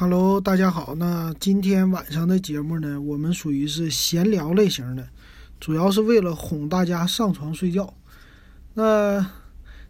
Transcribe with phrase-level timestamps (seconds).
[0.00, 0.94] Hello，大家好。
[0.94, 5.06] 那今天晚上的节目呢，我们属于是闲聊类型的，
[5.60, 7.92] 主要是为了哄大家上床睡觉。
[8.72, 9.30] 那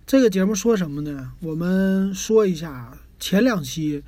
[0.05, 1.31] 这个节目说什么呢？
[1.39, 4.03] 我们说一下前两期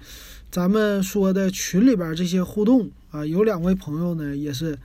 [0.50, 4.76] 咱们说的群里边这些互动啊，有两位朋友呢，也是，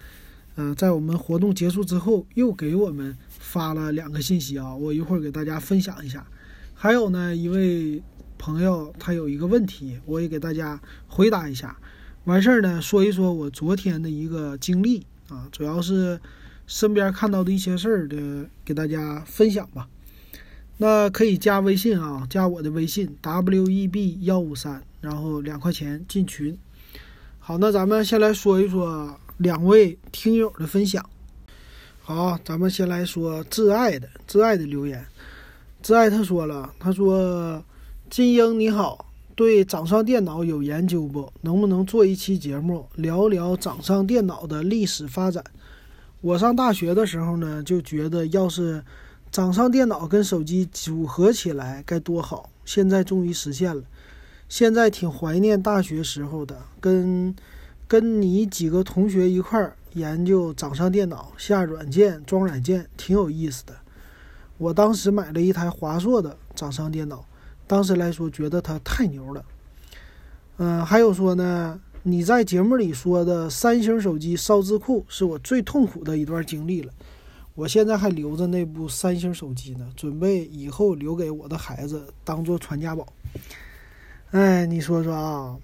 [0.56, 6.24] 嗯，在我们活动结束之后又给我们发了两个信息啊，我一会儿给大家分享一下。
[6.76, 8.04] 还有呢，一位。
[8.38, 11.78] 朋友，他有一个问题，我也给大家回答一下。
[12.26, 16.20] 完事儿呢，说一说我昨天的一个经历啊，主要是
[16.68, 19.88] 身边看到的一些事儿的，给大家分享吧。
[20.76, 26.58] 那可以加微信啊，加我的微信 w e b 幺五三，然后两块钱进群。
[27.40, 31.10] 好，那咱们先来说一说两位听友的分享。
[32.04, 35.06] 好，咱们先来说挚爱的挚爱的留言。
[35.82, 37.64] 挚爱他说了，他说。
[38.10, 41.32] 金英你好，对掌上电脑有研究不？
[41.42, 45.44] 能不能做一期节目聊聊掌上电脑的历史发展？
[46.22, 48.82] 我上大学的时候呢，就觉得要是
[49.30, 52.50] 掌上电脑跟手机组合起来该多好。
[52.64, 53.84] 现在终于实现了，
[54.48, 57.36] 现在挺怀念大学时候的，跟
[57.90, 63.76] 跟你几个同学一块儿研究掌上电脑，下软件装软件，挺有意思的。
[64.58, 67.26] 我当时买了一台华硕的掌上电脑。
[67.68, 69.46] 当时来说，觉得他太牛了。
[70.58, 76.92] 嗯，还有说呢，你在节目里说的三星手机烧字库是我最痛苦的一段经历了。
[77.54, 83.06] 我现在还留着那部三星手机呢，准备以后留给我的孩子当做传家宝。
[84.32, 85.58] 哎，你说说啊，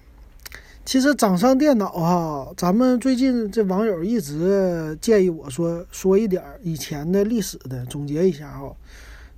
[0.85, 8.75] 其实掌上电脑哈，咱们最近这网友一直建议我说说一点以前的历史的，总结一下哈。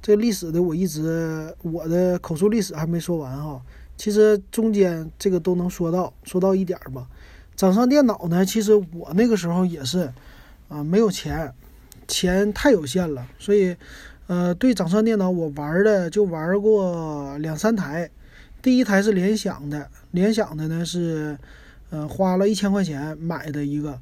[0.06, 3.59] 这历史的我一直我的口述历史还没说完哈，
[3.98, 7.08] 其实中间这个都能说到，说到一点儿吧。
[7.56, 10.14] 掌上电脑呢，其实我那个时候也是，
[10.70, 11.52] 啊，没有钱，
[12.08, 13.75] 钱太有限了，所以，
[14.28, 18.08] 呃，对掌上电脑我玩的就玩过两三台。
[18.62, 21.35] 第一台是联想的，联想的呢是，
[21.90, 24.00] 呃，花了一千块钱买的一个。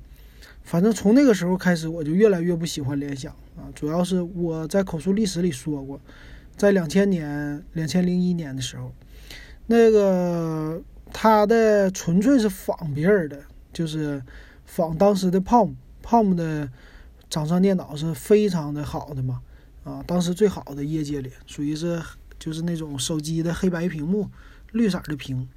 [0.63, 3.67] 反正从那个时候开始，我就越来越不喜欢联想啊。
[3.75, 5.99] 主要是我在口述历史里说过，
[6.55, 8.93] 在两千年、两千零一年的时候，
[9.67, 10.81] 那个
[11.11, 13.39] 他的纯粹是仿别人的，
[13.71, 14.21] 就是
[14.65, 16.69] 仿当时的 Palm，Palm 的
[17.29, 19.41] 掌上电脑是非常的好的嘛
[19.83, 22.01] 啊，当时最好的业界里，属于是
[22.37, 24.29] 就是那种手机的黑白屏幕，
[24.71, 25.47] 绿色的屏。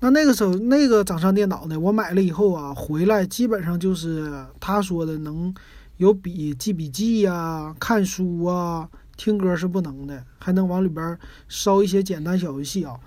[0.00, 1.78] 那那个时候那个掌上电脑呢？
[1.78, 5.54] 我买了以后啊，回来基本上就是他说的能
[6.02, 12.98] 有笔记笔记呀、看书啊、听歌是不能的，还能往里边烧一些简单小游戏啊。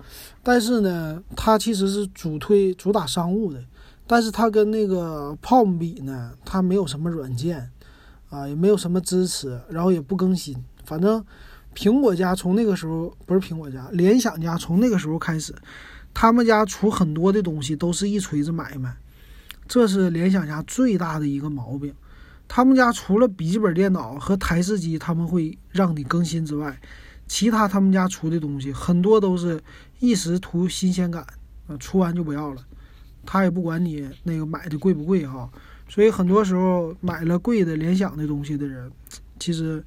[0.42, 3.62] 但是呢，它其实是主推主打商务的，
[4.06, 7.70] 但是它跟那个 Palm 比呢，它没有什么软件
[8.30, 10.56] 啊，也没有什么支持，然后也不更新。
[10.86, 11.22] 反正
[11.74, 15.54] 苹果家从那个时候不是苹果家，联想家从那个时候开始。
[16.14, 18.96] 他们家出很多的东西都是一锤子买卖，
[19.68, 21.92] 这是联想家最大的一个毛病。
[22.48, 26.80] 他们家除了笔记本电脑和台式机他们会让你更新之外，
[27.26, 29.60] 其他他们家出的东西很多都是
[29.98, 31.26] 一时图新鲜感，
[31.66, 32.62] 啊，出完就不要了。
[33.24, 35.50] 他也不管你那个买的贵不贵哈，
[35.88, 38.90] 所以很多时候买了贵的联想的东西的人，
[39.40, 39.84] 其实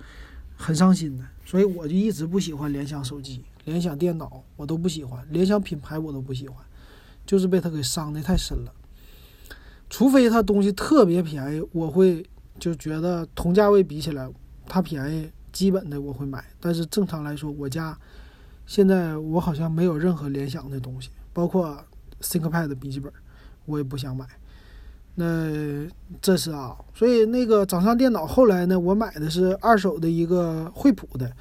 [0.57, 1.23] 很伤心的。
[1.45, 3.43] 所以我就一直不喜欢联想手机。
[3.65, 6.57] 联想电脑我都不喜欢，联想品牌我都不喜欢，
[7.25, 8.73] 就是被它给伤的太深了。
[9.89, 12.25] 除非它东西特别便宜，我会
[12.59, 14.29] 就觉得同价位比起来
[14.67, 16.43] 它便宜，基本的我会买。
[16.59, 17.97] 但是正常来说，我家
[18.65, 21.77] 现在我好像没有任何联想的东西，包括
[22.21, 23.11] ThinkPad 笔记本，
[23.65, 24.27] 我也不想买。
[25.15, 25.25] 那
[26.21, 31.31] 这是啊，所以那个掌上电脑后来呢，我买的是二手的一个惠普的。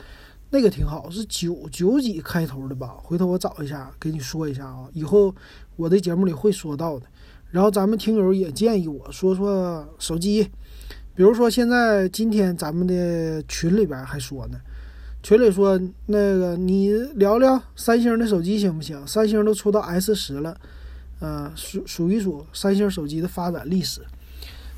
[0.50, 2.96] 那个挺好，是九九几开头的吧？
[3.02, 4.88] 回头我找一下，给你说一下啊。
[4.94, 5.34] 以后
[5.76, 7.04] 我的节目里会说到的。
[7.50, 10.50] 然后咱们听友也建议我说说手机，
[11.18, 14.60] 比如说现在今天咱们的群里边还说呢，
[15.20, 15.76] 群里说
[16.06, 19.04] 那个你聊聊三星的手机行不行？
[19.04, 20.56] 三星都出到 S 十了，
[21.18, 24.00] 呃，数数一数三星手机的发展历史。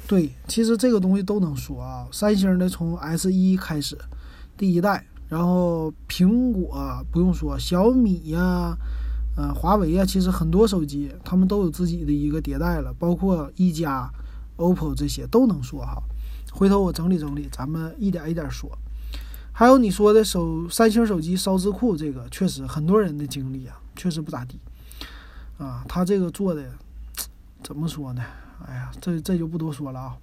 [0.08, 2.08] 对，其实这个东西都能说啊。
[2.10, 3.98] 三星的从 S 一开始，
[4.56, 5.04] 第一代。
[5.28, 8.74] 然后苹果不用说，小米呀，
[9.36, 14.10] 呃，华为呀，其实很多手机他们都有自己的一个迭代了，包括一加、
[14.56, 16.02] OPPO 这些都能说哈。
[16.52, 18.70] 回头我整理整理，咱们一点一点说。
[19.52, 24.58] 还有你说的手三星手机烧字库这个，确实很多人的经历啊，确实不咋地。
[25.58, 26.64] 啊，他这个做的
[27.62, 28.22] 怎么说呢？
[28.66, 30.16] 哎呀，这这就不多说了啊。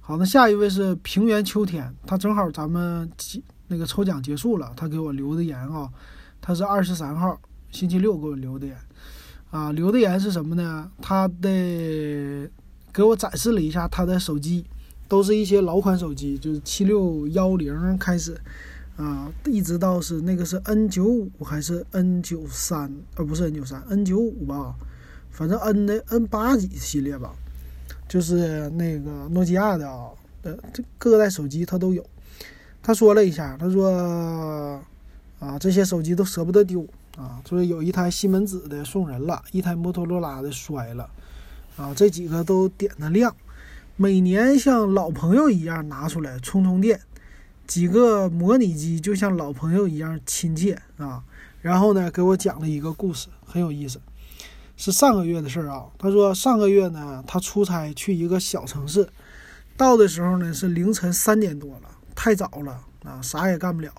[0.00, 3.10] 好，那下一位是平原秋天，他正好咱们
[3.68, 5.90] 那个抽奖结束了，他给我留的言啊，
[6.42, 7.40] 他是二十三号
[7.70, 8.76] 星期六给我留的言
[9.50, 10.90] 啊，留的言是什么呢？
[11.00, 12.43] 他的
[12.94, 14.64] 给我展示了一下他的手机，
[15.08, 18.40] 都是一些老款手机，就是七六幺零开始
[18.96, 24.76] 啊，一直到是那个是 N 九五还是 N 九三，呃，不是 N 九三，N 九五吧，
[25.32, 27.34] 反正 N 的 N 八几系列吧。
[28.06, 30.10] 就是那个诺基亚的啊，
[30.42, 32.04] 呃，这各代手机他都有。
[32.80, 34.80] 他说了一下，他说
[35.40, 36.86] 啊，这些手机都舍不得丢
[37.16, 41.08] 啊，说有一台西门子的送人了，一台摩托罗拉的摔了，
[41.76, 43.34] 啊，这几个都点的亮，
[43.96, 47.00] 每年像老朋友一样拿出来充充电，
[47.66, 51.24] 几个模拟机就像老朋友一样亲切啊。
[51.60, 54.00] 然后呢，给我讲了一个故事，很有意思。
[54.76, 55.86] 是上个月的事儿啊。
[55.98, 59.08] 他说上个月呢，他出差去一个小城市，
[59.76, 63.92] 到的时候呢是凌晨三点多了，太早了啊，啥也干不了。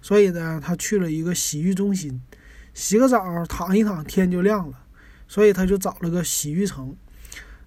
[0.00, 2.22] 所以呢，他去了一个洗浴中心，
[2.72, 4.78] 洗个澡，躺一躺，天就亮了。
[5.28, 6.96] 所以他就找了个洗浴城。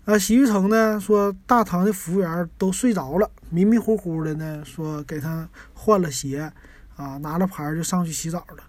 [0.06, 6.52] 啊，洗浴城呢说大堂的服务员都睡着了，迷迷糊糊的呢说给他换了鞋，
[6.96, 8.64] 啊，拿了牌就上去洗澡了。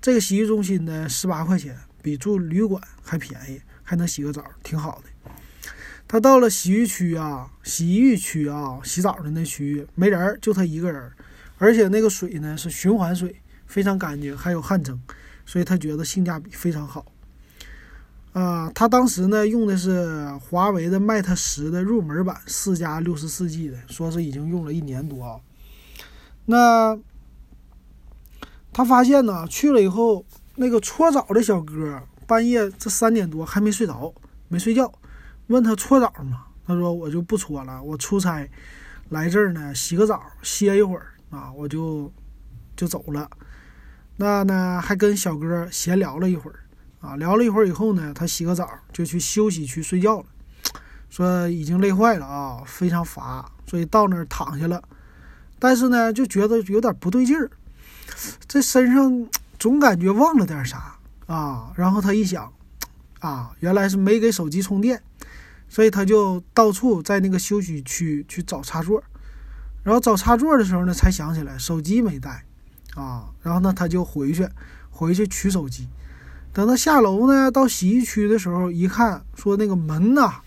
[0.00, 1.76] 这个洗浴中心呢十八块钱。
[2.04, 5.32] 比住旅馆还便宜，还能洗个澡，挺好的。
[6.06, 11.10] 他到了洗浴区啊，洗浴区啊，洗澡的那区域没人，就他一个人，
[11.56, 15.00] 而且那个水呢是循环水，非常干净，还有汗蒸，
[15.46, 17.06] 所以他觉得性价比非常好。
[18.34, 25.40] 啊，他当时呢用的是华为的 Mate 十的入门版，四加六十四 G 的，说是已经用了一年多啊。
[26.44, 26.98] 那
[28.72, 30.26] 他发现呢，去了以后。
[30.56, 34.14] 那个搓澡的小哥半夜这三点多还没睡着，
[34.46, 34.88] 没睡觉，
[35.48, 36.44] 问他搓澡吗？
[36.64, 38.48] 他说我就不搓了，我出差
[39.08, 42.08] 来这儿呢，洗个澡歇一会儿啊，我就
[42.76, 43.28] 就走了。
[44.16, 46.60] 那呢还跟小哥闲聊了一会儿
[47.04, 50.26] 啊，聊了一会儿以后呢，他洗个澡就去休息区睡觉了，
[51.10, 54.82] 说已经累坏了啊，非常乏，所以到那儿躺下了。
[55.58, 57.50] 但是呢，就觉得有点不对劲儿，
[58.48, 59.28] 这身上。
[59.56, 60.96] 总感觉忘了点啥
[61.26, 62.52] 啊，然后他一想，
[63.20, 65.00] 啊，原来是没给手机充电，
[65.70, 69.02] 所以他就到处在那个休息区去找插座，
[69.82, 72.44] 然后找插座的时候呢，才想起来手机没带，
[72.94, 74.46] 啊，然后呢他就回去，
[74.90, 75.88] 回去取手机，
[76.54, 80.40] 等他下楼呢，到洗浴区的时候一看，说那个门呐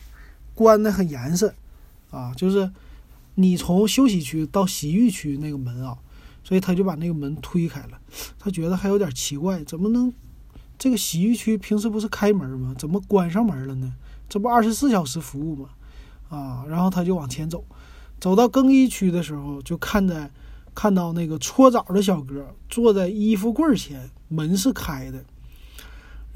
[0.55, 1.53] 关的很严实，
[2.09, 2.71] 啊，就是
[3.35, 5.95] 你从休息区到洗浴区那个门啊。
[6.43, 7.99] 所以他就把那个门推开了，
[8.39, 10.13] 他觉得还有点奇怪，怎么能
[10.77, 12.73] 这个洗浴区平时不是开门吗？
[12.77, 13.93] 怎么关上门了呢？
[14.29, 15.69] 这不二十四小时服务吗？
[16.29, 17.65] 啊，然后他就往前走，
[18.17, 20.31] 走到更衣区的时候，就看着
[20.73, 25.21] 看到那个搓澡的小哥坐在衣服柜前，门是开的。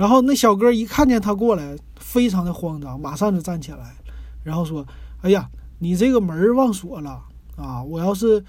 [0.02, 3.96] 然后那小哥一看见他过来，非常的慌张，马上就站起来，
[4.44, 4.84] 然后说
[5.22, 7.22] ：“哎呀，你这个门忘锁了
[7.56, 7.84] 啊！
[7.84, 8.44] 我要是……”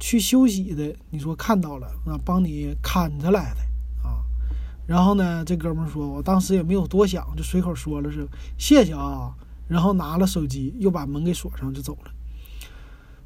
[0.00, 4.24] 去休息的，你说看到了啊，帮你看着来的啊。
[4.86, 9.34] 然后呢，这哥们说，我当时也没有多想，就随口说了是谢谢啊。
[9.68, 12.10] 然后拿了手机，又把门给锁上，就走了。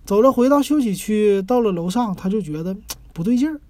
[0.04, 2.76] 走了，回到休息区，到了楼上，他就觉得
[3.12, 3.60] 不对劲儿。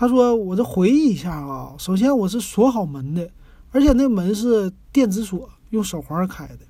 [0.00, 3.28] 他说：“我这回忆一下啊，首先我是锁好门的，
[3.72, 6.60] 而且那门是电子锁，用手环开的。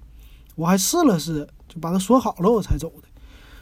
[0.55, 3.09] 我还试了试，就把它锁好了，我才走的。”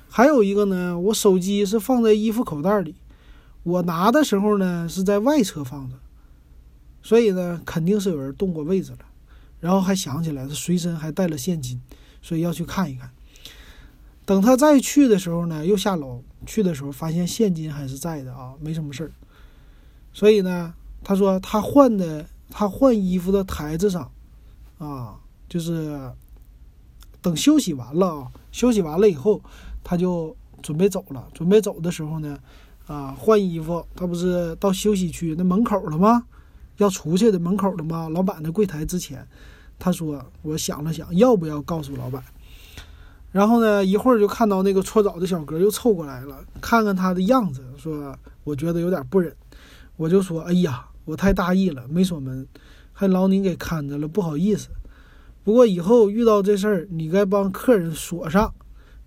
[0.08, 2.94] 还有一个呢，我手机是放在衣服口袋里，
[3.64, 5.96] 我拿的时候呢是在外侧放的，
[7.02, 8.98] 所以呢肯定是有人动过位置了。
[9.58, 11.80] 然后还想起来，他随身还带了现金，
[12.22, 13.10] 所以要去看一看。
[14.24, 19.10] 等他再去的时候呢，又下楼去的时候发现现金还是在的啊，没什么事儿。
[20.16, 20.72] 所以呢，
[21.04, 24.10] 他说他换的他换衣服的台子上，
[24.78, 26.10] 啊，就是
[27.20, 29.42] 等休息完了啊，休息完了以后。
[29.88, 32.36] 他就准备走了，准备走的时候呢，
[32.88, 36.24] 啊，换衣服，他不是到休息区那门口了吗？
[36.78, 38.08] 要出去的门口了吗？
[38.08, 39.24] 老板的柜台之前，
[39.78, 42.20] 他说，我想了想，要不要告诉老板？
[43.30, 49.32] 然后呢，一会儿就看到那个搓澡的小哥又凑过来了，看看他的样子，说，我觉得有点不忍，
[49.96, 52.46] 我就说，哎呀，我太大意了，没锁门，
[52.92, 54.68] 还劳您给看着了，不好意思。
[55.42, 58.52] 不过以后遇到这事儿，你该帮客人锁上。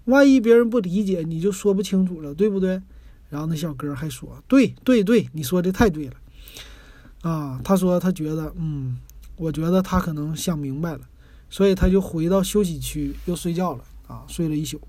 [0.06, 2.82] 万一别人不理解，你就说不清楚了，对不对？
[3.30, 6.14] 然后那小哥还说：“对对对，你说的太对了。”
[7.22, 8.98] 啊，他说他觉得，嗯，
[9.36, 11.02] 我觉得他可能想明白了，
[11.50, 14.82] 所以他就回到休息区又睡觉了啊，睡了一宿。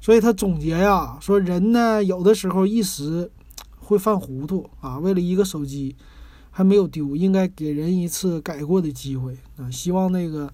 [0.00, 3.30] 所以他总结呀，说人呢有的时候一时
[3.84, 5.94] 会犯糊涂啊，为了一个手机
[6.50, 9.70] 还没有丢，应该给人一次改过的机会啊。
[9.70, 10.50] 希望那个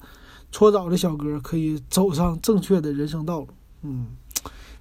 [0.50, 3.48] 搓澡的小哥可以走上正确的人生道路。
[3.82, 4.08] 嗯，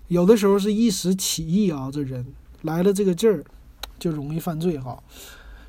[0.07, 2.25] 有的时候是一时起意啊，这人
[2.63, 3.43] 来了这个劲儿
[3.99, 5.01] 就容易犯罪哈。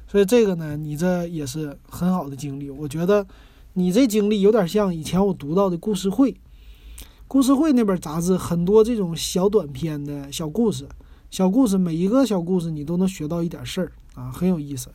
[0.09, 2.71] 所以这个呢，你这也是很好的经历。
[2.71, 3.27] 我觉得
[3.75, 6.35] 你这经历有点像以前我读到的故事会，
[7.29, 10.89] 故事会那本杂志很多这种小短篇的小故事，
[11.31, 14.91] 小故事每一个小故事你都能学到一点事儿啊，很有意思。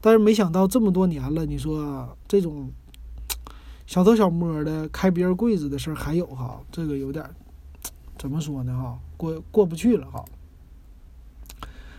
[0.00, 2.70] 但是没想到这么多年了，你说这种
[3.86, 7.24] 小偷小摸的开别人柜子的事儿还有哈，这个有点
[8.18, 10.24] 怎么说呢哈，过过不去了哈。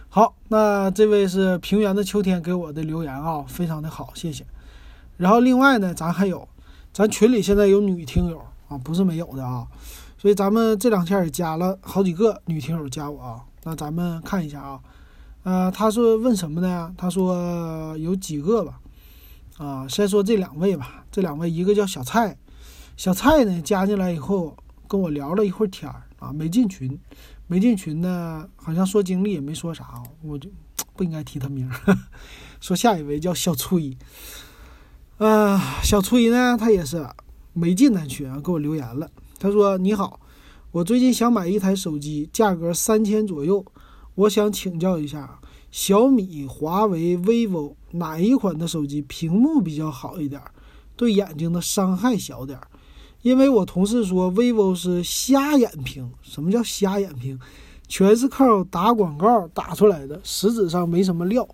[0.09, 4.45] 好，那这位是平原的秋天给我的留言啊，非常的好，谢谢。
[5.15, 6.47] 然后另外呢，咱还有，
[6.91, 9.65] 咱群里现在有女听友啊，不是没有的啊，
[10.17, 13.45] 所以咱们这两天也加了好几个女听友加我啊。
[13.63, 14.79] 那咱们看一下啊，
[15.43, 16.93] 呃，他说问什么呢？
[16.97, 18.79] 他说有几个吧，
[19.57, 22.37] 啊，先说这两位吧，这两位一个叫小蔡，
[22.97, 24.55] 小蔡呢加进来以后
[24.87, 26.99] 跟我聊了一会儿天儿啊，没进群。
[27.51, 30.47] 没进群呢，好像说经历也没说啥，我就
[30.95, 31.97] 不应该提他名儿。
[32.61, 33.97] 说下一位叫小崔，
[35.17, 37.09] 呃，小崔呢，他也是
[37.53, 39.09] 没进咱群，给我留言了。
[39.39, 40.19] 他说：“你好，
[40.71, 43.65] 我最近想买一台手机，价格三千左右，
[44.13, 45.39] 我想请教一下，
[45.71, 50.39] 小米、华为、vivo 哪一款的手机屏幕比较好一点，
[50.95, 52.59] 对眼睛的伤害小点？”
[53.23, 56.11] 因为我同事说，vivo 是瞎眼屏。
[56.21, 57.39] 什么叫瞎眼屏？
[57.87, 61.47] 全是靠打广告打出来的，实质上没什么料。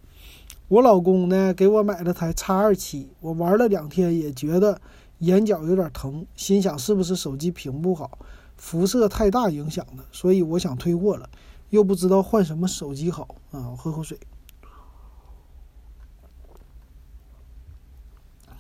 [0.68, 4.82] 我老公呢，给我买了台 X 二七，我玩了两天，也觉得
[5.20, 8.20] 眼角有点疼，心想是不是手机屏不好，
[8.58, 11.30] 辐射太大影响的，所以我想退货了，
[11.70, 13.70] 又不知道换什么手机好啊。
[13.70, 14.18] 我喝口水。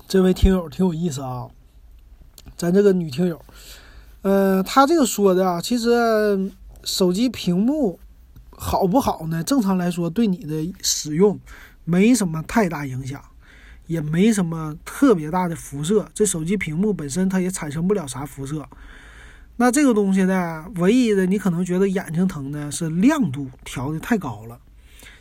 [0.07, 1.49] 这位听友挺有意思啊。
[2.55, 3.43] 咱这个女听友，
[4.21, 6.51] 呃，她这个说的啊，其实
[6.83, 7.99] 手机屏幕
[8.51, 9.43] 好不好呢？
[9.43, 11.39] 正常来说，对你的使用
[11.83, 13.21] 没什么太大影响，
[13.87, 16.07] 也没什么特别大的辐射。
[16.13, 18.65] 这手机屏幕本身它也产生不了啥辐射。
[19.57, 24.59] 那这个东西呢，唯一的你可能觉得眼睛疼的是亮度调的太高了，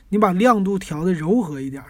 [0.08, 1.82] 你把亮度调的柔和一点。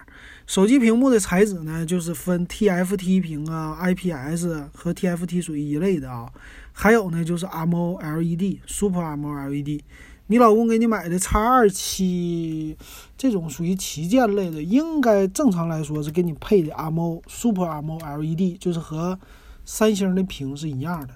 [0.45, 6.31] 手机屏幕的材质呢，就是分 TFT 屏啊、IPS 和 TFT 属于一类的啊。
[6.71, 9.81] 还有呢，就是 AMOLED、Super AMOLED。
[10.27, 12.77] 你老公给你买的 X 二七
[13.17, 19.19] 这种属于旗舰类的，应该正常来说是给你配的 AMO Super AMOLED，就是和
[19.65, 21.15] 三星的屏是一样的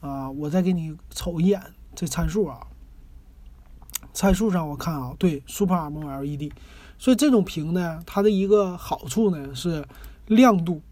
[0.00, 0.30] 啊。
[0.30, 1.62] 我再给你瞅一眼
[1.94, 2.60] 这参数啊，
[4.12, 6.52] 参数上我看啊，对 Super M O L E D，。
[6.98, 9.86] 所以这种屏呢，它的一个好处呢是
[10.26, 10.82] 亮度，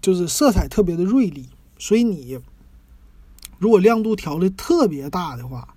[0.00, 1.48] 就是色彩特别的锐利。
[1.78, 2.38] 所以你
[3.58, 5.74] 如果亮度调的特别大的话，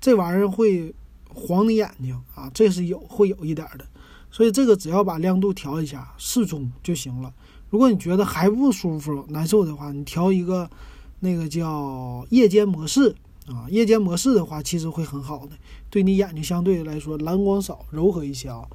[0.00, 0.94] 这玩意儿会
[1.32, 3.86] 晃你眼睛啊，这是有会有一点的。
[4.30, 7.32] 所以这个只要把亮度调一下，适中就行了。
[7.70, 10.68] 如果你觉得还不舒服、难受的话，你调一个
[11.24, 13.16] 那个叫夜间模式。
[13.46, 15.50] 啊，夜间模式的话，其实会很好的，
[15.90, 18.66] 对你眼睛相对来说蓝光少，柔和一些啊。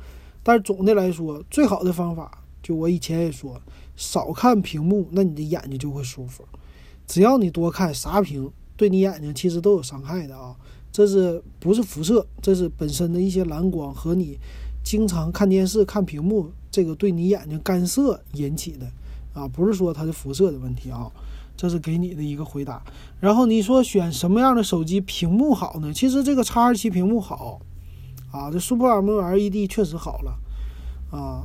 [0.43, 3.59] 但是总的来说，最好的方法，就我以前也说，
[3.95, 6.43] 少看屏幕，那你的眼睛就会舒服。
[7.07, 10.55] 只要你多看啥屏，对你眼睛其实都有伤害的啊。
[10.91, 12.27] 这是不是辐射？
[12.39, 14.37] 这是本身的一些蓝光和你
[14.83, 18.85] 经常看电视、看屏幕，这个对你眼睛干涉引起的
[19.33, 21.11] 啊，不是说它的辐射的问题啊。
[21.59, 22.81] 这是给你的一个回答，
[23.19, 25.91] 然后你说选什么样的手机屏幕好呢？
[25.91, 27.59] 其实这个叉二七屏幕好，
[28.31, 30.39] 啊，这 Super AMOLED 确实好了，
[31.11, 31.43] 啊，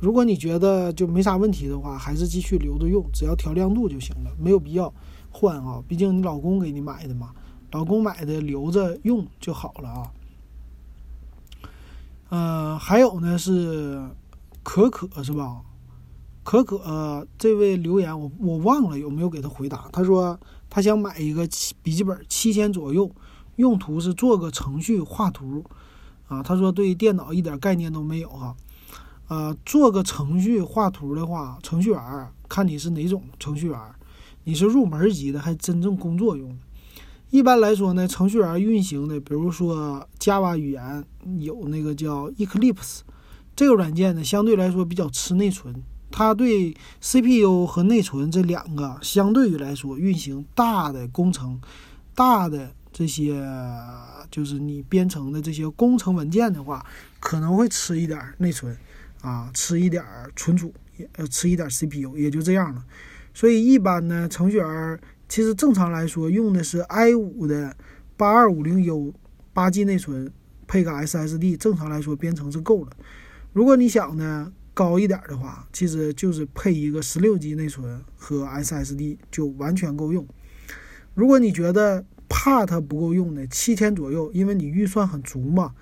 [0.00, 4.90] 如果你觉得就没啥问题的话，还是继续留着用，只要调亮度就行了，没有必要
[5.30, 7.34] 换啊，毕竟你老公给你买的嘛，
[7.72, 10.10] 老公买的留着用就好了啊。
[12.30, 14.02] 嗯，还有呢是
[14.62, 15.60] 可可是吧？
[16.44, 19.88] 可可这位留言我我忘了有没有给他回答。
[19.90, 20.38] 他说
[20.70, 21.48] 他想买一个
[21.82, 23.10] 笔记本七千左右，
[23.56, 25.64] 用途是做个程序画图，
[26.28, 28.54] 啊，他说对电脑一点概念都没有哈，
[29.28, 33.78] 呃，做个程序画图的话，程序员看你是哪种程序员，
[34.44, 36.56] 你是入门级的还真正工作用的？
[37.30, 41.04] 一般来说呢，程序员运行的，比如说 Java 语言
[41.38, 43.00] 有那个叫 Eclipse
[43.56, 45.82] 这个软件呢，相对来说比较吃内存。
[46.16, 51.60] 它对 CPU 和内存这两个相对于来说运行大的工程、
[52.14, 53.44] 大的这些
[54.30, 56.86] 就是你编程的这些工程文件的话，
[57.18, 58.76] 可能会吃一点内存
[59.22, 60.04] 啊，吃一点
[60.36, 60.72] 存储，
[61.14, 62.84] 呃，吃一点 CPU，也就这样了。
[63.34, 67.76] 所以一般呢，程序员其实正常来说用的是 i5 的
[68.16, 69.12] 八二五零 U
[69.52, 70.30] 八 G 内存，
[70.68, 72.92] 配个 SSD，正常来说编程是够了。
[73.52, 80.26] 如果你想呢高一点的话，其实就是配一个十六 G 内存和 SSD 就完全够用。
[81.14, 85.72] 如果你觉得怕它不够用呢，七千左右，因为你预算很足嘛。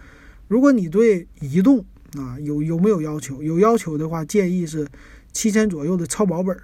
[0.47, 1.83] 如果你对移动
[2.19, 3.43] 啊有有没有要求？
[3.43, 4.87] 有要求的话，建议是
[5.33, 6.55] 七千左右的超薄本。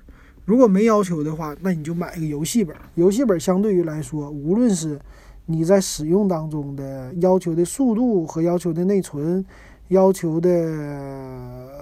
[0.44, 2.76] 如果没要求的话，那你就买一个游戏本。
[2.96, 5.00] 游戏本相对于来说，无论是
[5.46, 9.42] 你在使用当中的要求的速度和要求的内存。
[9.88, 11.77] 要求的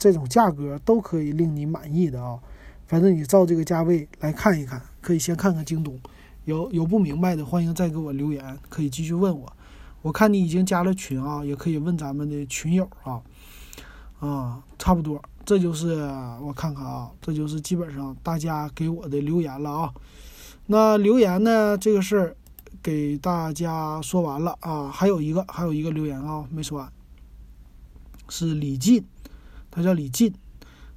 [0.00, 2.38] 这种价格都可以令你满意的啊，
[2.86, 6.00] 反正你照这个价位来看一看，可以先看看京东，
[6.46, 9.52] 有有不明白的欢迎再给我留言，可以继续问我。
[10.00, 13.20] 我看你已经加了群啊，也可以问咱们的群友啊，
[14.20, 15.96] 啊，差不多，这就是
[16.40, 19.92] 我看看啊，这就是基本上大家给我的留言了啊。
[20.64, 22.34] 那留言呢，这个事儿
[22.82, 26.90] 给大家说完了啊，还有一个还有一个留言啊，没说完。
[28.30, 29.04] 是李进，
[29.70, 30.34] 他叫李进，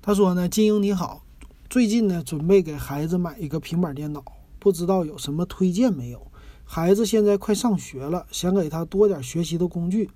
[0.02, 1.24] 他说呢，金英你好，
[1.70, 4.24] 最近呢准备给孩子买一个平板电脑，
[4.60, 6.28] 不知道有什么推荐没有？
[6.66, 10.10] 孩子现在快上学了，想给他多点学习的工具。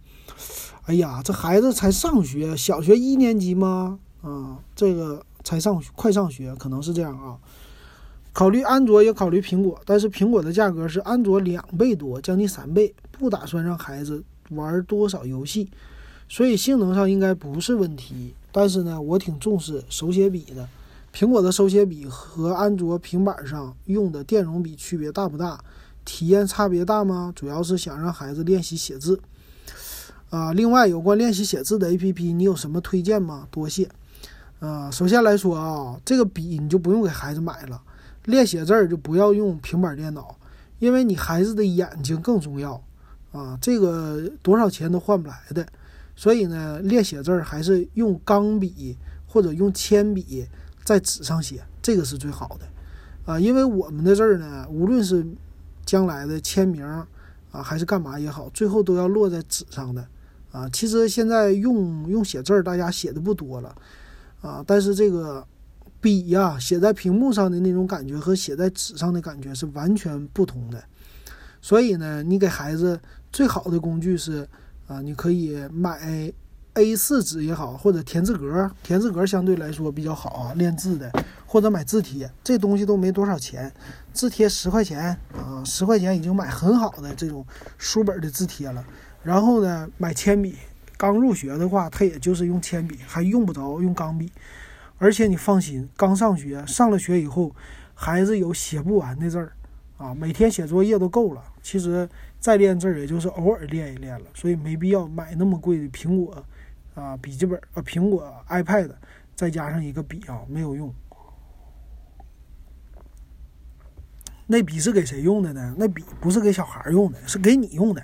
[0.85, 3.99] 哎呀，这孩子才上学，小学一年级吗？
[4.21, 7.37] 啊，这个才上快上学，可能是这样啊。
[8.33, 15.69] 考虑安卓也考虑苹果，但是苹果的价格是安卓两倍多，将近三倍，不打算让孩子玩多少游戏。
[16.29, 20.67] 所以性能上应该不是问题，但是呢，我挺重视手写笔的。
[21.13, 25.63] 苹果的手写笔和安卓平板上用的电容笔区别大不大？
[26.03, 27.31] 体验差别大吗？
[27.35, 29.19] 主要是想让孩子练习写字。
[30.31, 33.47] 啊，另外有关练习写字的 APP，你有什么推荐吗？
[33.51, 33.87] 多谢。
[34.59, 37.79] 啊，首先来说啊，这个笔你就不用给孩子买了，
[38.25, 40.35] 练写字儿就不要用平板电脑，
[40.79, 42.81] 因为你孩子的眼睛更重要。
[43.31, 45.63] 啊，这个多少钱都换不来的。
[46.19, 50.47] 所以呢，练写字儿还是用钢笔或者用铅笔
[50.83, 53.39] 在纸上写，这个是最好的啊。
[53.39, 55.23] 因为我们的字儿呢，无论是
[55.85, 56.83] 将来的签名
[57.51, 60.07] 啊，还是干嘛也好，最后都要落在纸上的
[60.51, 60.67] 啊。
[60.69, 63.75] 其实现在用用写字儿，大家写的不多了
[64.41, 65.45] 啊，但是这个
[66.01, 70.83] 笔呀，写在屏幕上的那种感觉和写在纸上的感觉是完全不同的。
[71.61, 72.99] 所以呢，你给孩子
[73.31, 74.49] 最好的工具是。
[74.87, 76.31] 啊，你可以买
[76.75, 81.11] A4 纸也好，或者田字格，田字格相对来说比较好啊，练字的，
[81.45, 83.73] 或者买字帖，这东西都没多少钱，
[84.13, 87.45] 字帖十块钱啊，十块钱已经买很好的这种
[87.77, 88.85] 书本的字帖了。
[89.23, 90.55] 然后呢，买铅笔，
[90.95, 94.31] 刚入学的话，他也就是用铅笔，还用不着用钢笔。
[94.99, 97.53] 而且你放心，刚上学，上了学以后，
[97.93, 99.51] 孩子有写不完的字儿
[99.97, 101.43] 啊，每天写作业都够了。
[101.61, 102.07] 其实。
[102.39, 106.43] 再练字儿，也就是偶尔练一练了，所以没必要买那么贵的苹果
[106.93, 108.91] 啊笔记本啊苹果 iPad，
[109.35, 110.93] 再加上一个笔啊，没有用。
[114.45, 115.75] 那笔是给谁用的呢？
[115.77, 118.01] 那笔不是给小孩用的，是给你用的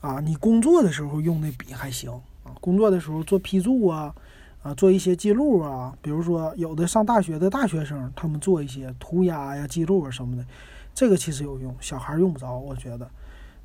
[0.00, 0.20] 啊。
[0.20, 2.10] 你工作的时候用那笔还行
[2.44, 4.14] 啊，工作的时候做批注啊
[4.62, 10.44] 啊，做一些记录啊，比如说有的上大学的大学生，他们做一些涂鸦呀、记录啊什么的，
[10.92, 13.10] 这个其实有用，小孩用不着，我觉得。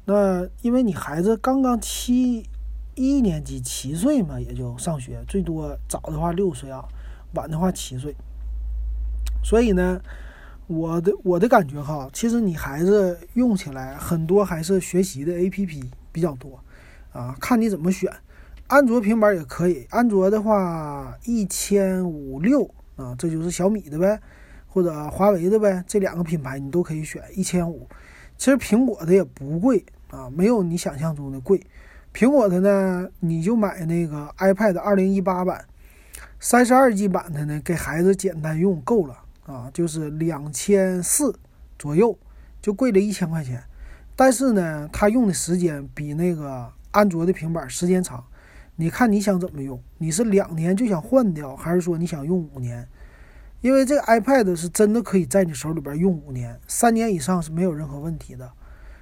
[0.05, 2.45] 那因为你孩子刚刚七
[2.95, 6.83] 一年级七岁嘛，也就上学，最多早的话六岁啊，
[7.33, 8.15] 晚的话七岁。
[9.43, 10.01] 所以呢，
[10.67, 16.59] 我的我的感觉哈，其实你孩子用起来很多还是学习的 APP 比较多
[17.11, 18.11] 啊，看你怎么选。
[18.67, 24.19] 安卓平板也可以，安卓的话一千五六啊，这就是小米的呗，
[24.67, 27.87] 或者华为的呗，这两个品牌你都可以选一千五。
[28.41, 31.61] 其实苹果的也不贵啊，没有你想象中的贵。
[32.11, 35.63] 苹果的呢，你就买那个 iPad 二零一八版，
[36.39, 41.35] 三十二 G 版的呢，给孩子简单用够了啊，就是两千四
[41.77, 42.17] 左右，
[42.63, 43.61] 就贵了一千块钱。
[44.15, 48.25] 但是呢，它用的时间比那个安卓的平板时间长。
[48.75, 49.79] 你看你想怎么用？
[49.99, 52.87] 你是两年就想换掉，还是说你想用五年？
[53.61, 58.51] 因为这个 iPad 是真的可以在你手里边用五年，三年以上是没有任何问题的，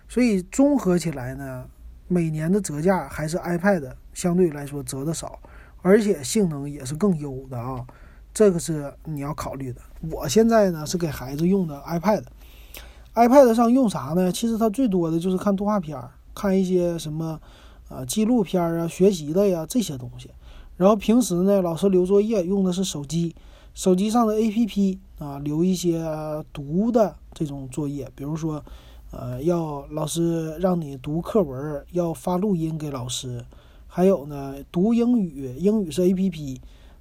[0.08, 1.66] 所以综合起来呢，
[2.08, 5.40] 每年的折价还是 iPad 相对来说折的少，
[5.82, 7.86] 而且性能也是更优的啊。
[8.34, 9.82] 这个是你要考虑的。
[10.12, 14.32] 我现在呢是给孩子用的 iPad，iPad 上用啥呢？
[14.32, 17.40] 其实它最多的就是看动画片儿，看一些什么
[17.88, 20.30] 啊纪录片啊、学习的呀这些东西。
[20.78, 23.36] 然后平时呢，老师留作业用的是手机，
[23.80, 26.04] 手机上的 APP 啊，留一些
[26.52, 28.62] 读的这种作业，比如说，
[29.10, 33.42] 呃，要老师让你读课文，要发录音给老师，
[33.88, 36.58] 还有呢，读英语，英语是 APP，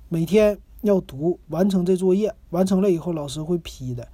[0.08, 4.06] 每天要读完成这作业，完成了以后老师会批的，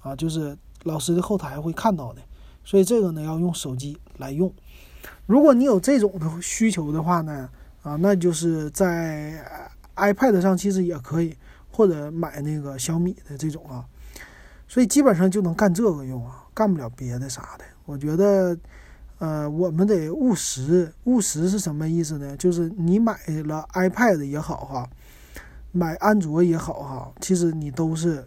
[0.00, 2.22] 啊，就是老师的后台会看到的，
[2.64, 4.50] 所以这个呢要用手机来用。
[5.26, 7.50] 如果你有这种的需求的话呢？
[7.82, 11.36] 啊，那就是在 iPad 上其实也可以，
[11.76, 13.84] 或者买那个小米的这种啊，
[14.66, 17.64] 所以基本上就能干这个用啊，干不了别的啥的。
[17.84, 18.56] 我觉得，
[19.18, 20.90] 呃，我们得务实。
[21.04, 22.34] 务实是什么意思呢？
[22.38, 23.12] 就是你买
[23.44, 24.88] 了 iPad 也好哈，
[25.70, 28.26] 买安卓也好哈，其实你都是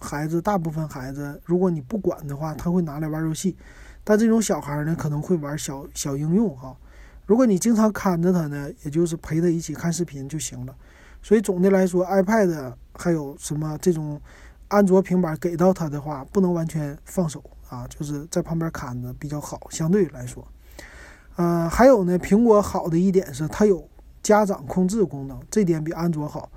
[0.00, 3.56] 孩子，大部分孩子，如果你不管的话，他会拿来玩游戏。
[4.02, 6.76] 但这种小孩呢，可能会玩小小应用哈。
[7.24, 10.74] 如果你经常看着他呢，也就是陪他一起看视频就行了。
[11.22, 14.20] 所以总的来说，iPad 还有什么这种
[14.68, 19.60] 安卓平板给到他的话，不能完全放手啊，就是在旁边看着比较好。
[19.70, 20.46] 相对来说，
[21.36, 23.88] 呃，还有呢，苹果好的一点是它有
[24.22, 26.50] 家长控制功能，这点比安卓好。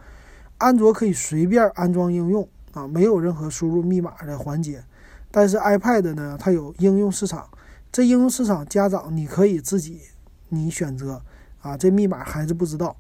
[0.58, 4.84] 安卓可以随便安装应用啊，没有任何输入密码的环节。
[5.32, 7.50] 但是 iPad 呢，它有应用市场，
[7.92, 10.02] 这应用市场家长你可以自己。
[10.50, 11.20] 你选择
[11.62, 12.96] 啊，这密码孩子不知道，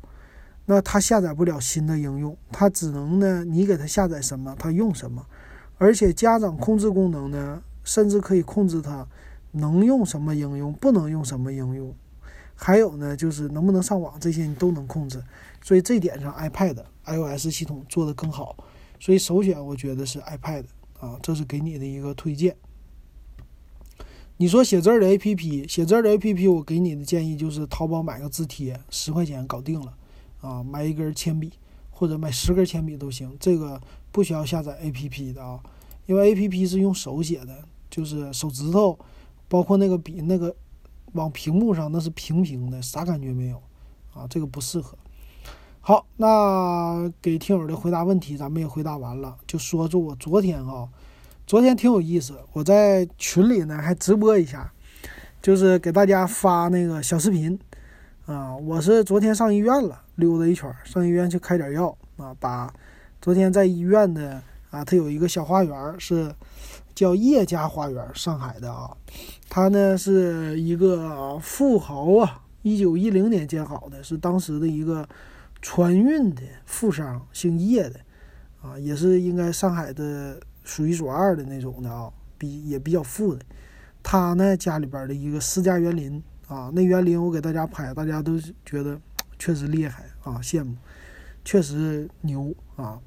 [0.65, 5.25] 那他下载不了新的应用，他只能呢，你给他下载什么，他用什么。
[5.77, 9.05] 而且家长控制功能呢，甚至可以控制他
[9.51, 11.93] 能用什么应用，不能用什么应用。
[12.55, 15.21] 还有呢，就是能不能上网，这些你都能控制。
[15.61, 18.55] 所以这点上，iPad iOS 系统做得更好。
[18.99, 20.63] 所以首选我觉得是 iPad
[20.99, 22.55] 啊，这是给你的一个推荐。
[24.37, 29.93] 你说写字儿的 A P P，写字儿的 A P P，我给你的建议就是淘宝买个字帖，十块钱搞定了，
[30.43, 31.51] 啊，买一根铅笔
[31.89, 35.59] 或者买十根铅笔都行，这个不需要下载 A P P 的啊，
[36.05, 37.57] 因为 A P P 是用手写的，
[37.89, 38.99] 就是手指头，
[39.47, 40.55] 包括那个笔那个
[41.13, 43.57] 往屏幕上那是平平的，啥感觉没有，
[44.13, 44.95] 啊，这个不适合。
[45.81, 50.87] 好，那给听友的回答问题咱们也回答完了，就说说我昨天啊。
[51.45, 54.71] 昨天挺有意思，我在群里呢还直播一下，
[55.41, 57.59] 就是给大家发那个小视频
[58.25, 58.55] 啊。
[58.55, 62.35] 我是昨天上医院了，溜达一圈，上医院去开点药啊。
[62.39, 62.73] 把
[63.21, 66.33] 昨天在医院的啊，他有一个小花园，是
[66.95, 68.95] 叫叶家花园，上海的啊。
[69.49, 75.07] 他呢是一个富豪啊，一九一零年建好的，是当时的一个
[75.61, 77.99] 船运的富商，姓叶的
[78.61, 80.39] 啊，也是应该上海的。
[80.65, 83.41] 数一数二的那种的啊，比也比较富的。
[84.01, 88.97] 他呢家里边的一个私家园林啊，那园林我给大家拍，大家都觉得
[89.43, 90.73] 确实厉害啊，羡慕，
[91.43, 92.97] 确实牛啊。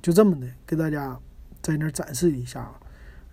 [0.00, 1.18] 就这么的给大家
[1.60, 2.70] 在那展示一下。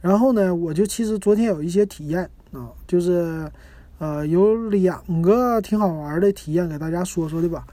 [0.01, 3.47] 然后呢，我就其实昨天有一些体验啊，就是
[3.99, 7.63] 呃有两个挺好玩的体验给大家说说的吧。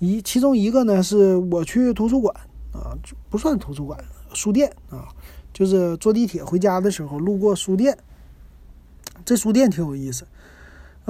[0.00, 2.34] 一其中一个呢是我去图书馆
[2.74, 2.92] 啊，
[3.30, 3.98] 不算图书馆。
[4.34, 5.08] 书店啊，
[5.50, 7.96] 就是坐地铁回家的时候路过书店，
[9.24, 10.26] 这书店挺有意思。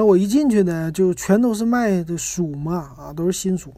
[0.00, 3.70] 那我一进去呢，就全都是卖的书嘛，啊，都是新书。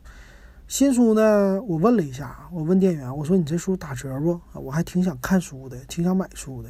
[0.69, 4.41] 新书呢，我问了一下，我问店员，我说你这书打折不？
[4.53, 6.69] 我还挺想看书的，挺想买书的。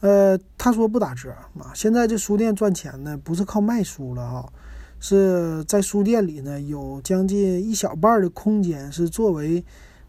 [0.00, 1.70] 呃，他说不打折啊。
[1.74, 4.50] 现在这书店赚钱呢，不是靠卖书了哈，
[5.00, 9.62] 是在书店里呢有将近一小半的空间是作为。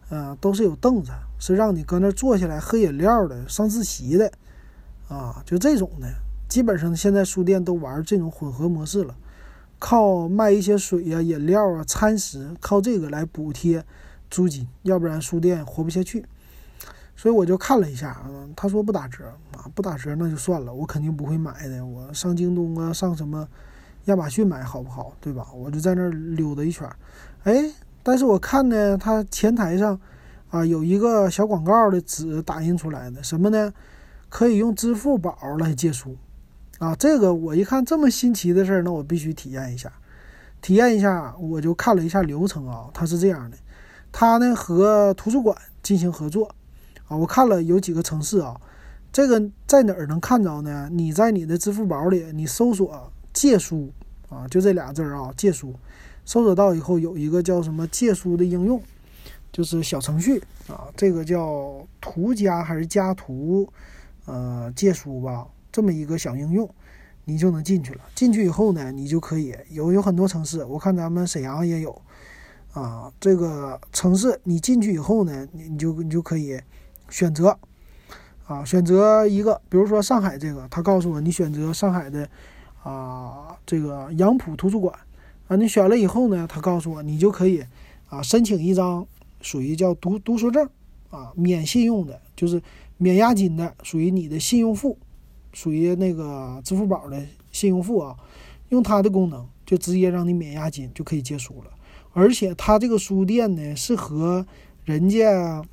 [0.08, 4.32] 啊，都是有凳子，是让你搁那坐下来喝饮料的、上自习的，
[5.06, 6.08] 啊，就这种的。
[6.48, 9.14] 基本上现在书店都玩这种混合模式了，
[9.78, 13.84] 靠卖一些水呀、饮料啊、餐食，靠这个来补贴
[14.30, 16.24] 租金，要不然书店活不下去。
[17.14, 18.24] 所以我就看了一下，
[18.56, 21.84] 他说不打折啊，不打折那就算了，我肯定不会买的。
[21.84, 23.46] 我上京东啊，上什么
[24.06, 25.12] 亚马逊买好不好？
[25.20, 25.46] 对吧？
[25.52, 26.88] 我就在那儿溜达一圈，
[27.44, 27.70] 哎。
[28.00, 30.00] 但是我看呢，他前台上，
[30.48, 33.70] 啊，有一个小广告的纸打印出来的，什么呢？
[34.30, 36.16] 可以用支付宝来借书，
[36.78, 39.92] 啊，这个我一看这么新奇的事儿，那我必须体验一下，
[40.60, 43.56] 体验一下，我就看了一下流程啊，它是这样的，
[44.12, 46.54] 它呢和图书馆进行合作，
[47.08, 48.60] 啊，我看了有几个城市啊，
[49.12, 50.88] 这个在哪儿能看着呢？
[50.92, 53.92] 你在你的支付宝里，你搜索借书，
[54.28, 55.74] 啊，就这俩字儿啊，借书。
[56.24, 58.80] 搜索到以后有一个叫什么借书的应用，
[59.50, 63.66] 就是小程序啊，这个叫图家还是家图，
[64.26, 65.46] 呃，借书吧，
[65.78, 66.68] 这么一个小应用，
[67.24, 68.00] 你就能进去了。
[68.16, 72.02] 进去以后呢，你就可以有有很多城市，我看咱们沈阳也有
[72.72, 73.12] 啊。
[73.20, 76.60] 这个城市你进去以后呢，你你就你就可以
[77.08, 77.56] 选择
[78.48, 82.28] 啊，选择一个，比如说上海这个，他告诉我你选择上海的
[82.82, 84.92] 啊这个杨浦图书馆
[85.46, 87.64] 啊，你选了以后呢，他告诉我你就可以
[88.08, 89.06] 啊申请一张。
[89.40, 90.68] 属于叫读读书证
[91.10, 92.60] 啊，免信用的，就是
[92.96, 94.98] 免押金的，属于你的信用付，
[95.52, 98.16] 属于那个支付宝的信用付啊。
[98.70, 101.70] 用它的功能，就直接让你免押金就可以借书了。
[102.12, 104.46] 而且它这个书店呢，是和
[104.84, 105.64] 人家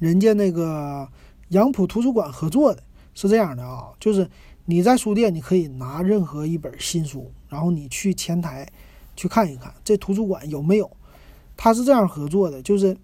[0.00, 1.08] 人家那个
[1.50, 2.82] 杨浦图书馆合作的，
[3.14, 4.28] 是这样的啊，就是
[4.64, 8.68] 你在书店，你可以拿任何一本新书，然后你去前台
[9.14, 10.90] 去看一看，这图书馆有没有。
[11.56, 12.96] 他是这样合作的，就是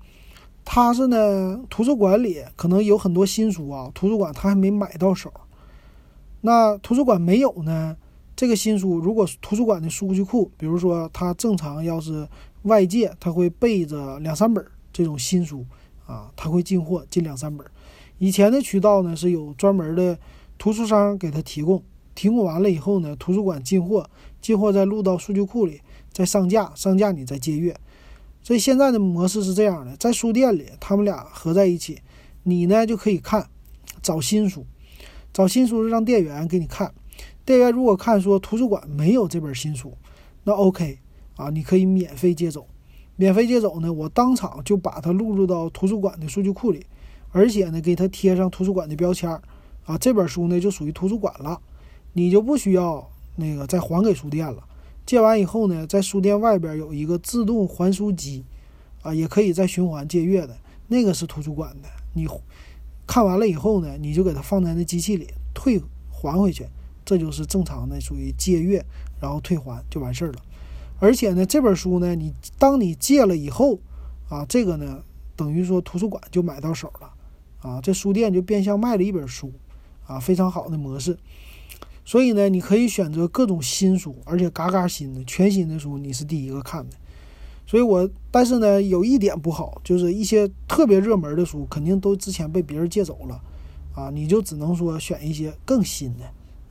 [0.64, 5.32] 他是呢，图书馆里可能有很多新书啊，图书馆他还没买到手。
[6.46, 7.96] 那图书馆没有呢，
[8.36, 12.28] 这个新书如果图书馆的数据库，比如说他正常要是
[12.64, 15.64] 外界他会备着两三本这种新书
[16.06, 17.66] 啊，他会进货进两三本。
[18.18, 20.18] 以前的渠道呢是有专门的
[20.58, 21.82] 图书商给他提供，
[22.14, 24.06] 提供完了以后呢，图书馆进货，
[24.42, 25.80] 进货再录到数据库里，
[26.12, 27.74] 再上架，上架你再借阅。
[28.42, 32.00] 所以现在的模式是这样的，在书店里，他们俩合在一起，
[32.42, 33.48] 你呢就可以看，
[34.02, 34.66] 找新书，
[35.34, 36.94] 找新书是让店员给你看，
[37.44, 39.92] 店员如果看说图书馆没有这本新书，
[40.44, 40.96] 那 OK
[41.34, 42.68] 啊，你可以免费借走，
[43.16, 46.86] 免费借走呢，我当场就把它录入到图书馆的数据库里，
[47.32, 49.42] 而且呢给它贴上图书馆的标签儿，
[49.86, 51.60] 啊，这本书呢就属于图书馆了，
[52.12, 54.62] 你就不需要那个再还给书店了。
[55.04, 58.44] 借完以后呢，在书店外边有一个自动还书机，
[59.02, 61.88] 啊，也可以再循环借阅的，那个是图书馆的。
[62.16, 62.24] 你
[63.06, 66.66] 看完了以后呢，你就给它放在那机器里退还回去，
[67.04, 68.84] 这就是正常的属于借阅，
[69.20, 70.42] 然后退还就完事儿了。
[70.98, 73.78] 而且呢，这本书呢，你当你借了以后，
[74.28, 75.02] 啊，这个呢，
[75.36, 77.12] 等于说图书馆就买到手了，
[77.60, 79.52] 啊，这书店就变相卖了一本书，
[80.06, 81.18] 啊，非常好的模式。
[82.06, 86.96] 所以呢，你可以选择各种新书，而且嘎嘎新的、全新的书，你是第一个看的。
[87.66, 93.40] 所以我，但是呢，有一点不好，就是一些特别热门的书，肯定都之前被别人借走了，
[93.94, 96.24] 啊，你就只能说选一些更新的，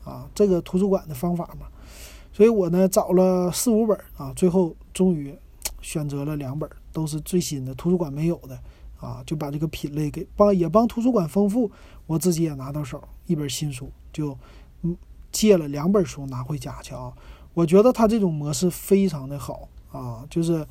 [0.10, 1.68] 啊，这个图书馆的方法嘛。
[2.32, 5.36] 所以我呢找了四五本啊，最后终于
[5.82, 8.60] 选择了两本，都是最新的，图书馆没有的，
[9.00, 11.72] 啊，就把这个品类给帮也帮图书馆丰富，
[12.06, 14.38] 我自己也拿到手一本新书，就
[14.82, 14.96] 嗯。
[15.34, 17.12] 借了两本书拿回家去啊！
[17.56, 20.26] 我觉得他这种模式非常的好啊。
[20.30, 20.68] 就是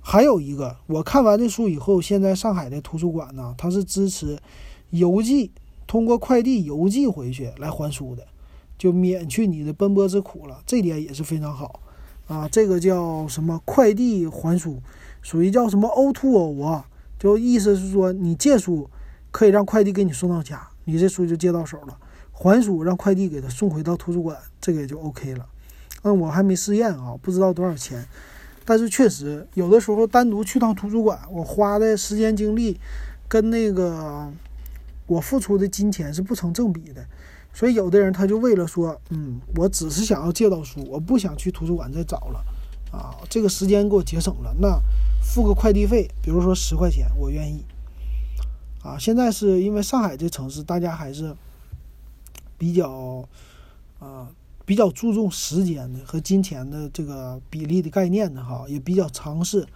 [0.00, 4.36] 还有一个，我看完这书以后，现在上海的图书馆呢，它是支持
[4.90, 5.52] 邮寄，
[5.86, 8.26] 通过快递邮寄回去来还书的，
[8.76, 10.60] 就免去你的奔波之苦了。
[10.66, 11.80] 这点也是非常好
[12.26, 12.48] 啊。
[12.48, 14.82] 这个叫什么快递还书，
[15.22, 16.88] 属于叫什么 O2O 啊？
[17.18, 18.90] 就意思是说，你借书
[19.30, 21.96] 可以让快递给你送到家，你这书就借到手了。
[22.32, 25.46] 还书让快递给他送回到图书馆，这个也就 OK 了。
[26.02, 28.04] 嗯，我还没试验啊，不知道多少钱。
[28.64, 32.78] 但是确实有的时候单独去趟图书馆，我花的时间精力
[33.28, 34.30] 跟那个
[35.06, 37.04] 我付出的金钱是不成正比的。
[37.52, 42.44] 所以有的人他就为了说，嗯，我只是想要借到书，我不想去图书馆再找了
[42.90, 44.80] 啊，这个时间给我节省了，那
[45.22, 47.64] 付个快递费，比如说十块钱，我愿意。
[48.82, 51.34] 啊，现在是因为上海这城市，大家还是。
[52.58, 53.26] 比较，
[53.98, 54.28] 啊，
[54.64, 59.66] 比较注重时间的和金钱的这个比例的概念的哈，也比较尝试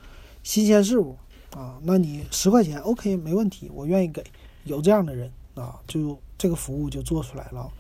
[0.42, 1.16] 新鲜事物
[1.54, 1.78] 啊。
[1.82, 4.22] 那你十块钱，OK，没问题，我愿意给。
[4.64, 7.70] 有这样的人啊，就这个服务就做出来了。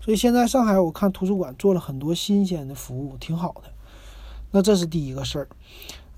[0.00, 3.70] 所以现在上海我看图书馆做了很多新鲜的服务，挺好的。
[4.50, 5.48] 那这是第一个事儿，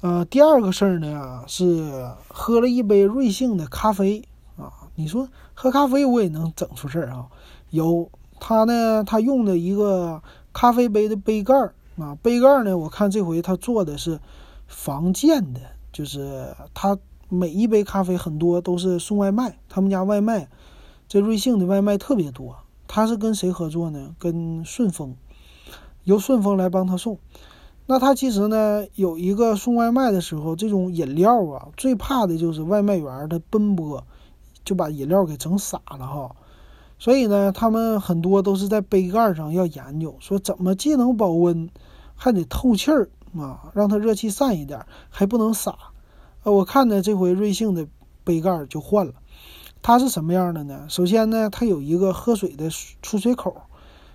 [0.01, 4.23] 呃，第二个事儿呢是喝了一杯瑞幸的咖啡
[4.57, 4.73] 啊。
[4.95, 7.27] 你说喝咖啡我也能整出事儿啊，
[7.69, 8.11] 有。
[8.39, 10.23] 他呢，他用的一个
[10.53, 14.21] 咖啡杯的杯盖儿啊，杯盖儿呢，我看这回他做的是
[14.67, 15.61] 防溅的，
[15.93, 20.49] 就是他每一杯咖啡很多都是送外卖，他们家外卖，
[21.09, 22.57] 这瑞幸的外卖特别多。
[22.89, 24.15] 他是跟谁合作呢？
[24.19, 25.17] 跟顺丰，
[26.05, 27.19] 由顺丰来帮他送。
[27.87, 34.05] 那他其实呢，有一个送外卖的时候，这种饮料啊，最怕的就是外卖员他奔波，
[34.65, 36.37] 就把饮料给整洒了哈。
[36.99, 41.69] 所以呢，他们很多都是在杯盖上要研究，说怎么既能保温，
[42.15, 45.77] 还得透气儿啊，让它热气散一点，还不能洒
[46.43, 47.87] 呃，我看呢这回瑞幸的
[48.25, 49.13] 杯盖就换了，
[49.83, 50.87] 它是什么样的呢？
[50.89, 52.71] 首先呢，它有一个喝水的
[53.03, 53.55] 出水口，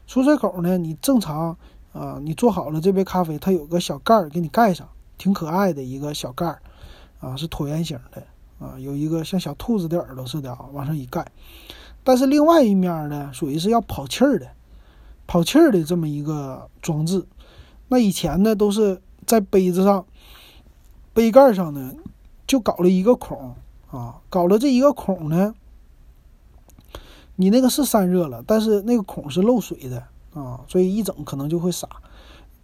[0.07, 1.55] 出水口呢，你正常
[1.93, 4.89] 啊，你做好了这杯咖啡，它有个小盖儿给你盖上，
[5.19, 6.61] 挺可爱的一个小盖儿，
[7.19, 8.23] 啊，是椭圆形的，
[8.59, 11.31] 啊，有一个像小兔子的耳朵似的啊，往上一盖。
[12.03, 14.47] 但是另外一面呢，属于是要跑气儿的，
[15.27, 17.25] 跑气儿的这么一个装置。
[17.87, 20.05] 那以前呢，都是在杯子上、
[21.13, 21.93] 杯盖上呢。
[22.47, 23.55] 就搞了一个孔
[23.91, 25.55] 啊，搞了这一个孔呢，
[27.37, 31.87] 你那个是散热了，但是那个孔是漏水的啊，所以一整可能就会洒。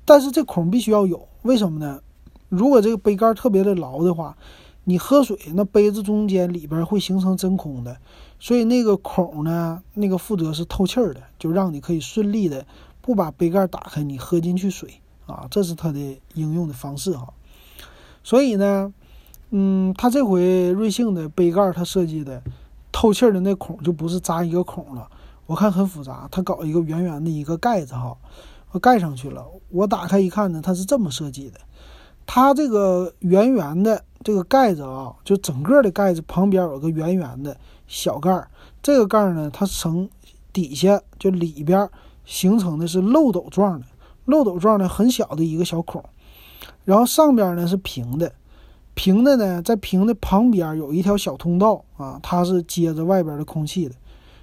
[0.04, 2.02] 但是这孔必须要有，为什么呢？
[2.50, 4.36] 如果这个杯盖特别的牢的话，
[4.88, 7.97] 你喝水那杯子中间里边会形成真空的，
[8.39, 12.65] 所以那个孔呢，那个负责是透气儿的，就让你可以顺利的
[13.02, 16.00] 不把杯盖打开，你喝进去水啊，这是它的
[16.36, 17.34] 应用的方式哈。
[18.23, 18.93] 所以呢。
[19.50, 22.43] 嗯，它这回瑞幸的杯盖，它设计的
[22.91, 25.10] 透气儿的那孔就不是扎一个孔了，
[25.45, 28.17] 我看很复杂，它搞一个圆圆的一个盖子哈，
[28.71, 29.45] 我盖上去了。
[29.69, 31.62] 我打开一看呢，它是这么设计的，
[32.26, 37.56] 它这个圆圆的这个盖子啊，就整个的盖子旁边有个圆圆的
[37.88, 38.49] 小盖儿，
[38.82, 40.10] 这个盖儿呢，它呈
[40.51, 41.89] 底下就里边
[42.25, 43.86] 形成的是漏斗状的，
[44.25, 46.03] 漏斗状的很小的一个小孔，
[46.84, 48.34] 然后上边呢是平的。
[48.93, 53.93] 平的呢，在平的旁边有一条小通道啊，它是接着外边的空气的，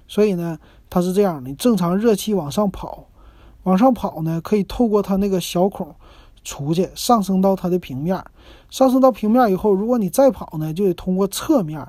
[0.07, 0.57] 所以呢，
[0.89, 3.05] 它是这样的：正常热气往上跑，
[3.63, 5.93] 往上跑呢，可以透过它那个小孔
[6.45, 8.23] 出去，上升到它的平面。
[8.69, 11.85] 上升到平面以后，如果你再跑呢，就得通过侧面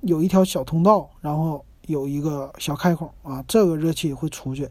[0.00, 4.68] 有一条小通道，然后有一个小开孔啊，这个热气会出去。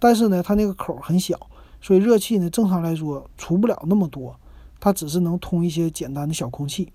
[0.00, 1.38] 但是呢，它那个口很小，
[1.80, 4.34] 所以热气呢，正常来说出不了那么多。
[4.80, 6.92] 它只是能通一些简单的小空气，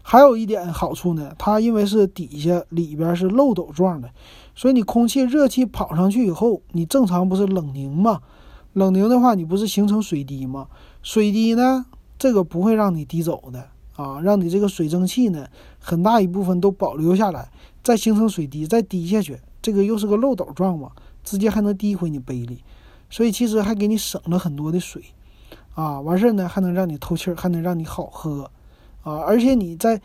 [0.00, 4.08] 还有一点好处呢，它因为是底下里边是漏斗状的，
[4.54, 8.20] 所以你空气热气跑上去以后，你正常不是冷凝吗？
[8.74, 10.68] 冷凝的话，你不是形成水滴吗？
[11.06, 11.86] 水滴呢，
[12.18, 15.46] 这个不会让你滴走的啊，让你这个水蒸气呢，
[15.78, 17.48] 很大一部分都保留下来，
[17.84, 20.90] 再形成水滴，再滴下去，这个又是个漏斗状嘛，
[21.22, 22.64] 直接还能滴回你杯里，
[23.08, 25.00] 所以其实还给你省了很多的水。
[25.76, 28.50] 啊，完事儿呢，还能让你透气儿，还能让你好喝，
[29.04, 30.02] 啊，而且你在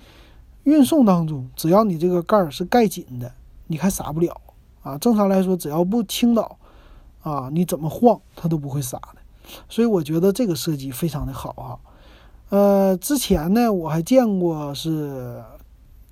[0.66, 3.34] 运送当中，只要你这个盖儿是盖紧的，
[3.66, 4.40] 你还洒不了，
[4.84, 6.60] 啊，正常来说，只要不倾倒，
[7.24, 9.21] 啊，你怎么晃它都不会洒的，
[9.70, 11.80] 所以我觉得这个设计非常的好啊，
[12.50, 15.42] 呃，之前呢，我还见过是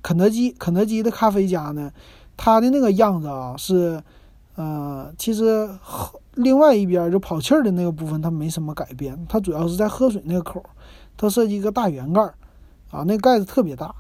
[0.01, 1.91] 肯德基，肯德基的咖啡家呢，
[2.37, 4.01] 它的那个样子啊，是，
[4.55, 5.69] 呃，其实。
[6.35, 10.63] 另外一边就跑气儿的那个部分，它没什么改变，它主要是在喝水那个口，
[11.17, 12.33] 它设计一个大圆盖儿，
[12.91, 13.93] 啊，那盖子特别大，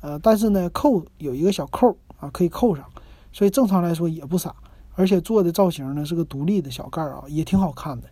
[0.00, 2.84] 呃，但是呢，扣有一个小扣啊，可以扣上，
[3.32, 4.52] 所以正常来说也不洒，
[4.96, 8.08] 而且做的造型呢是个独立的小盖儿啊，也挺好看的，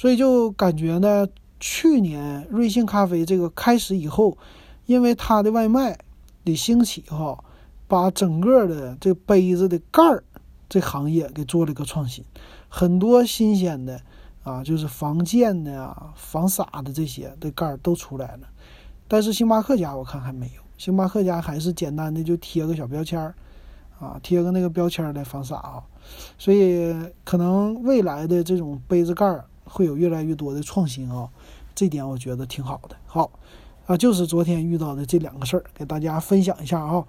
[0.00, 1.28] 所以就感觉呢，
[1.60, 4.38] 去年瑞幸咖啡这个开始以后，
[4.86, 5.98] 因为它的外卖
[6.42, 7.44] 的兴起哈，
[7.86, 10.24] 把整个的这杯子的盖儿
[10.70, 12.24] 这行业给做了个创新。
[12.70, 14.00] 很多新鲜的
[14.42, 18.48] 啊，就是防溅的呀、防洒的这些的盖儿都出来了，
[19.06, 23.34] 但是星巴克家我看还没有，星巴克家还是简单的就贴个小标签儿，
[23.98, 25.84] 啊，贴个那个标签儿来防洒啊，
[26.38, 26.90] 所以
[27.22, 31.28] 可能未来的这种杯子盖儿会有越来越多的创新啊，
[31.74, 32.96] 这点我觉得挺好的。
[33.06, 33.30] 好，
[33.86, 37.04] 啊，就是昨天遇到的这两个事儿，给大家分享一下啊。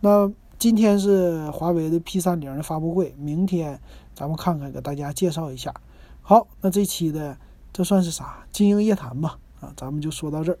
[0.00, 3.78] 那今天是华为的 P 三零的发布会，明天。
[4.14, 5.74] 咱们看看，给大家介绍一下。
[6.22, 7.36] 好，那这期的
[7.70, 8.46] 这算是啥？
[8.50, 9.38] 经营夜谈吧。
[9.60, 10.58] 啊，咱们就说到这儿。